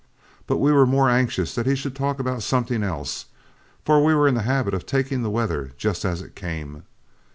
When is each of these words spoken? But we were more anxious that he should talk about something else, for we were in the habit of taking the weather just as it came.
But 0.47 0.57
we 0.57 0.71
were 0.71 0.87
more 0.87 1.11
anxious 1.11 1.53
that 1.53 1.67
he 1.67 1.75
should 1.75 1.95
talk 1.95 2.17
about 2.17 2.41
something 2.41 2.81
else, 2.81 3.25
for 3.85 4.03
we 4.03 4.15
were 4.15 4.27
in 4.27 4.33
the 4.33 4.41
habit 4.41 4.73
of 4.73 4.87
taking 4.87 5.21
the 5.21 5.29
weather 5.29 5.73
just 5.77 6.05
as 6.05 6.23
it 6.23 6.33
came. 6.33 6.85